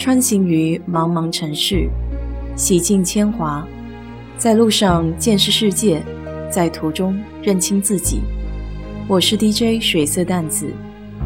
[0.00, 1.86] 穿行于茫茫城市，
[2.56, 3.68] 洗尽铅华，
[4.38, 6.02] 在路上见识世界，
[6.50, 8.22] 在途中认清自己。
[9.06, 10.72] 我是 DJ 水色淡子，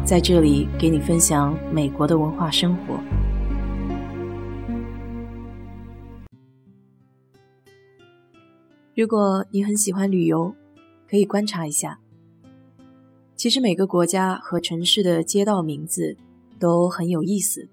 [0.03, 2.99] 在这里给你分享美国的文化生活。
[8.93, 10.53] 如果你很喜欢旅游，
[11.09, 11.97] 可以观察一下。
[13.37, 16.17] 其实每个国家和城市的街道名字
[16.59, 17.69] 都很有意思。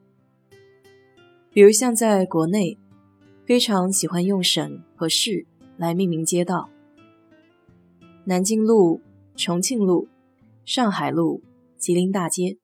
[1.55, 2.79] 比如像在国内，
[3.45, 6.71] 非常喜欢用省和市来命名街道，
[8.25, 9.03] 南京路、
[9.37, 10.09] 重庆路、
[10.65, 11.43] 上海路、
[11.77, 12.57] 吉林大街。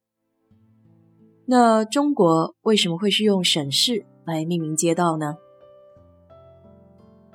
[1.45, 5.37] 那中国为什么会是用省市来命名街道呢？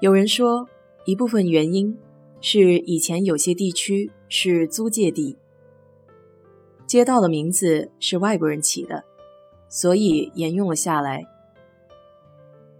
[0.01, 0.69] 有人说，
[1.05, 1.97] 一部分原因
[2.41, 5.39] 是以前有些地区是租界地。
[6.85, 9.05] 街道的名字是外国人起的，
[9.69, 11.25] 所以沿用了下来。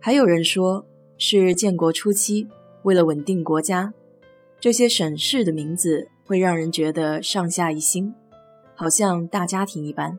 [0.05, 0.85] 还有人说
[1.17, 2.47] 是建国初期
[2.83, 3.95] 为了稳定国家，
[4.61, 8.13] 这些省市的名字会让人觉得上下一心，
[8.75, 10.19] 好像大家庭一般。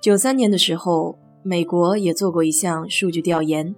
[0.00, 3.74] 九三年的时候，美国也做过一项数据调研，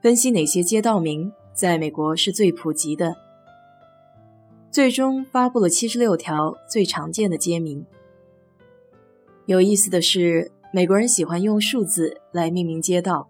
[0.00, 3.16] 分析哪些街道名在美国是最普及的。
[4.70, 7.84] 最终发布了七十六条最常见的街名。
[9.46, 13.28] 有意思的是，美国人喜欢用数字来命名街道，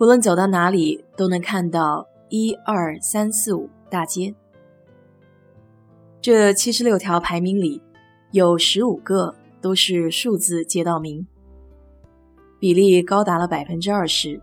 [0.00, 4.34] 无论走到哪里都能看到一二三四五大街。
[6.20, 7.80] 这七十六条排名里，
[8.32, 11.24] 有十五个都是数字街道名，
[12.58, 14.42] 比例高达了百分之二十。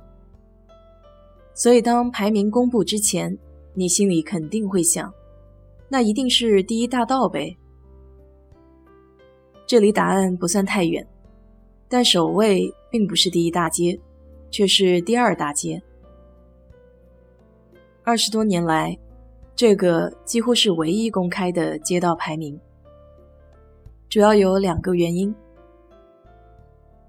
[1.54, 3.38] 所以，当排名公布之前，
[3.74, 5.14] 你心里肯定会想。
[5.90, 7.58] 那一定是第一大道呗。
[9.68, 11.06] 这离答案不算太远，
[11.88, 14.00] 但首位并不是第一大街，
[14.52, 15.82] 却是第二大街。
[18.04, 18.98] 二十多年来，
[19.56, 22.60] 这个几乎是唯一公开的街道排名。
[24.10, 25.34] 主要有两个原因：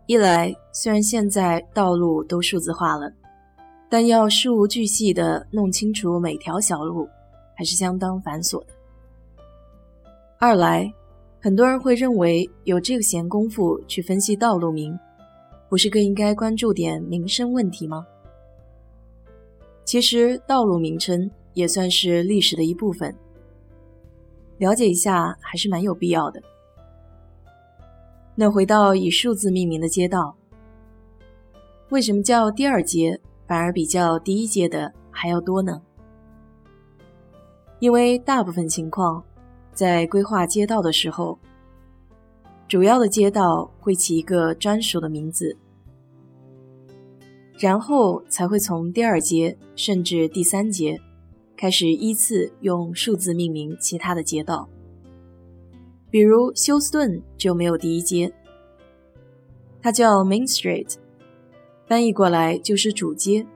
[0.07, 3.13] 一来，虽然现在道路都数字化了，
[3.91, 7.09] 但要事无巨细的弄清楚每条小路。
[7.59, 8.67] 还是相当繁琐的。
[10.39, 10.93] 二来，
[11.47, 14.99] 很多人会认为有这个闲工夫去分析道路名，
[15.69, 18.05] 不是更应该关注点民生问题吗？
[19.85, 23.15] 其实，道路名称也算是历史的一部分，
[24.59, 26.43] 了解一下还是蛮有必要的。
[28.35, 30.37] 那回到以数字命名的街道，
[31.91, 35.81] 为什么叫第二街反而比较第一街的还要多呢？
[37.79, 39.23] 因为大部分情况，
[39.77, 41.39] 在规划街道的时候，
[42.67, 45.55] 主要的街道会起一个专属的名字，
[47.59, 50.99] 然后才会从第二街甚至第三街
[51.59, 54.67] 开始依次用数字命名其他的街道。
[56.11, 58.33] 比如休斯顿就没有第一街，
[59.83, 60.95] 它叫 Main Street，
[61.87, 63.47] 翻译过来就是主街。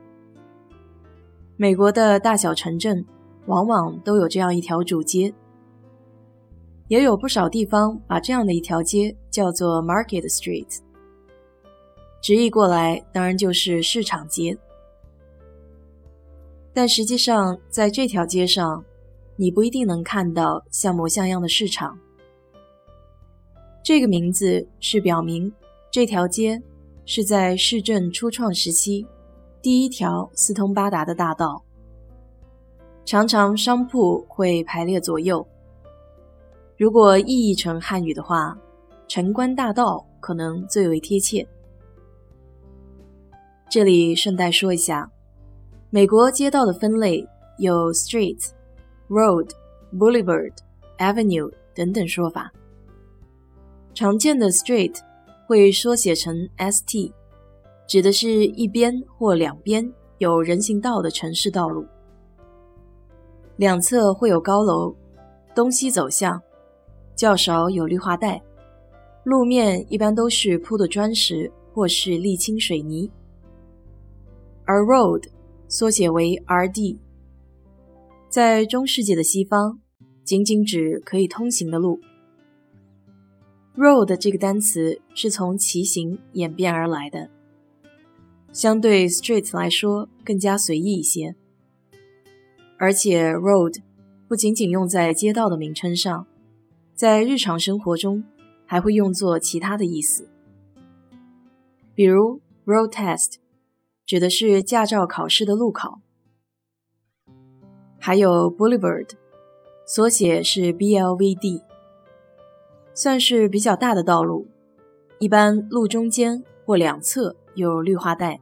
[1.57, 3.03] 美国的大小城镇。
[3.47, 5.33] 往往都有这样一条主街，
[6.91, 10.67] 也有不少地方把这样的一条街叫做 Market Street，
[12.21, 14.57] 直译过来当然就是市场街。
[16.73, 18.83] 但实际上，在这条街上，
[19.37, 21.97] 你不一定能看到像模像样的市场。
[23.81, 25.49] 这个名字是表明
[25.89, 26.61] 这条街
[27.05, 29.07] 是在市政初创时期
[29.61, 31.63] 第一条四通八达的大道。
[33.05, 35.47] 常常商铺会排列左右。
[36.81, 38.57] 如果意译成汉语的话
[39.07, 41.47] ，“城关大道”可能最为贴切。
[43.69, 45.07] 这里顺带说一下，
[45.91, 47.23] 美国街道的分类
[47.59, 48.49] 有 street、
[49.09, 49.47] road、
[49.93, 50.51] boulevard、
[50.97, 52.51] avenue 等等说法。
[53.93, 54.97] 常见的 street
[55.45, 57.13] 会缩写成 st，
[57.85, 59.87] 指的是一边或两边
[60.17, 61.85] 有人行道的城市道路。
[63.57, 64.95] 两侧会有高楼，
[65.53, 66.41] 东西走向，
[67.21, 68.41] 较少有绿化带，
[69.25, 73.11] 路面一般都是铺的砖石或是沥青水泥。
[74.65, 75.25] 而 road
[75.67, 76.97] 缩写为 RD，
[78.27, 79.79] 在中世纪的西方，
[80.23, 81.99] 仅仅指可以通行的路。
[83.77, 87.29] road 这个单词是从骑行演变而来的，
[88.51, 91.35] 相对 streets 来说更加随意一些。
[92.79, 93.75] 而且，road
[94.27, 96.25] 不仅仅用在街道的名称上，
[96.93, 98.23] 在日常生活中
[98.65, 100.29] 还会用作其他的意思，
[101.95, 103.35] 比如 road test，
[104.05, 105.99] 指的是驾照考试的路考；
[107.99, 109.09] 还有 boulevard，
[109.85, 111.63] 缩写是 BLVD，
[112.93, 114.47] 算是比较大的道路，
[115.19, 118.39] 一般路中间或两侧有绿化带。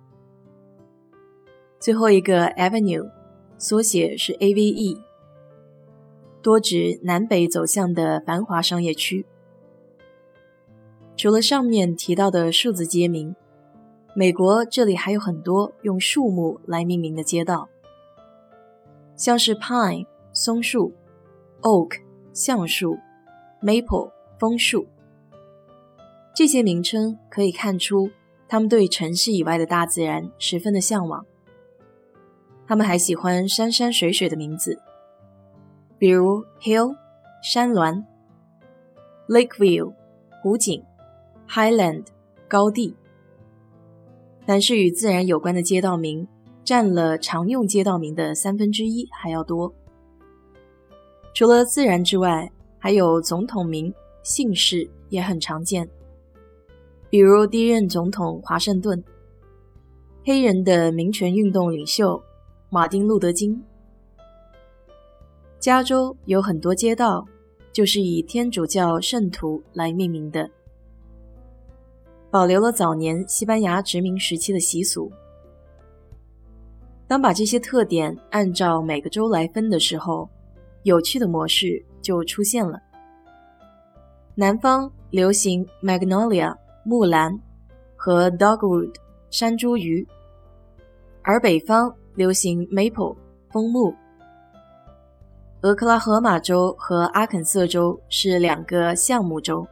[1.79, 3.09] 最后一个 avenue，
[3.57, 4.99] 缩写是 AVE，
[6.49, 9.23] 多指南北走向的繁华商业区。
[11.15, 13.35] 除了上面提到的数字街名，
[14.15, 17.69] 美国这里还有很多用树木来命名的街道，
[19.15, 20.91] 像是 pine 松树、
[21.61, 21.99] oak
[22.33, 22.97] 橡树、
[23.61, 24.87] maple 枫树。
[26.33, 28.09] 这些名称可以看出，
[28.47, 31.23] 他们对城市以外的大自然十分的向往。
[32.65, 34.81] 他们还喜欢山山水水的名字，
[35.99, 36.95] 比如 Hill
[37.43, 38.05] 山峦、
[39.27, 39.93] Lakeview
[40.41, 40.81] 湖景、
[41.47, 42.05] Highland
[42.47, 42.95] 高地。
[44.45, 46.27] 但是与自然有关的街道名
[46.63, 49.73] 占了常用街道名的三分之一还要多。
[51.33, 52.49] 除了自然之外，
[52.79, 53.93] 还有总统名、
[54.23, 55.87] 姓氏也很常见，
[57.09, 59.03] 比如第一任总统华盛顿，
[60.23, 62.23] 黑人的民权运动领袖。
[62.69, 63.61] 马丁·路德·金。
[65.59, 67.25] 加州有很多街道
[67.73, 70.49] 就是以天主教圣徒来命名的，
[72.31, 75.11] 保留了早年西班牙殖民时期的习俗。
[77.07, 80.29] 当把这些特点按照每个州来分的时候，
[80.83, 82.79] 有趣的模式就出现了。
[84.35, 86.55] 南方流行 Magnolia
[86.85, 87.37] 木兰
[87.95, 88.95] 和 Dogwood
[89.29, 90.07] 山茱萸，
[91.21, 91.93] 而北方。
[92.15, 93.15] 流行 maple
[93.49, 93.95] 枫木。
[95.61, 99.67] 俄克拉荷马州和阿肯色州是两个橡木州。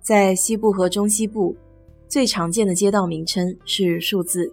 [0.00, 1.54] 在西部和中西部，
[2.08, 4.50] 最常见的街道名称是数字；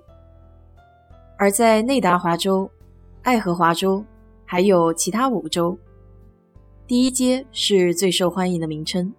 [1.38, 2.70] 而在内达华州、
[3.22, 4.04] 爱荷华州
[4.44, 5.78] 还有其他五州，
[6.86, 9.10] 第一街是最受欢迎的名称。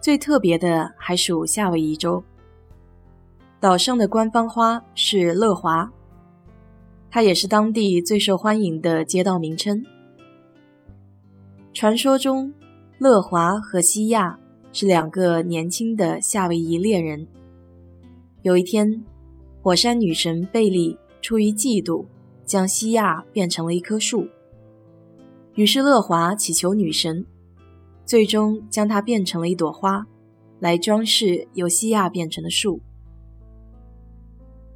[0.00, 2.22] 最特别的还属夏威夷州。
[3.58, 5.90] 岛上的官方花是乐华，
[7.14, 9.86] 它也是当地最受欢迎的街道名称。
[11.72, 12.52] 传说中，
[12.98, 14.36] 乐华和西亚
[14.72, 17.24] 是两个年轻的夏威夷恋人。
[18.42, 19.04] 有一天，
[19.62, 22.04] 火山女神贝利出于嫉妒，
[22.44, 24.26] 将西亚变成了一棵树。
[25.54, 27.24] 于是乐华祈求女神，
[28.04, 30.04] 最终将它变成了一朵花，
[30.58, 32.80] 来装饰由西亚变成的树。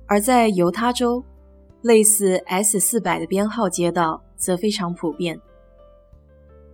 [0.07, 1.25] 而在犹他州，
[1.83, 5.41] 类似 S 四百的编号街道则非常普遍。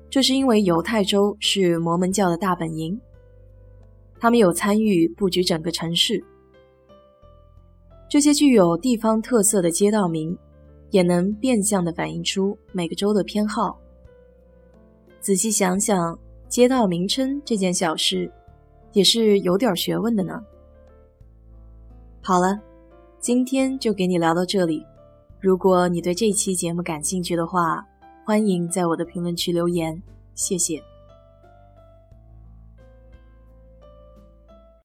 [0.09, 2.99] 这是因为犹太州是摩门教的大本营，
[4.19, 6.25] 他们有参与布局整个城市。
[8.09, 10.37] 这些具有地方特色的街道名，
[10.91, 13.79] 也能变相的反映出每个州的偏好。
[15.21, 16.19] 仔细想想，
[16.49, 18.31] 街道名称这件小事，
[18.93, 20.41] 也是有点学问的呢。
[22.23, 22.59] 好了。
[23.21, 24.85] 今天就给你聊到这里。
[25.45, 27.87] 如果你对这期节目感兴趣的话，
[28.25, 30.03] 欢迎在我的评论区留言，
[30.35, 30.83] 谢谢。